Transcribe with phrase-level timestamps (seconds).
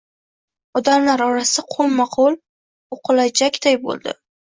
[0.79, 2.37] Odamlar orasida qo‘lma-qo‘l...
[2.97, 4.15] o‘qilajaqday bo‘ldi.